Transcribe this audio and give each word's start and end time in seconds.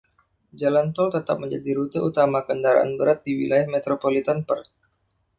Jalan 0.59 0.87
tol 0.97 1.09
tetap 1.15 1.37
menjadi 1.43 1.69
rute 1.79 1.99
utama 2.09 2.39
kendaraan 2.49 2.91
berat 2.99 3.19
di 3.25 3.31
wilayah 3.39 3.67
metropolitan 3.75 4.39
Perth. 4.47 4.71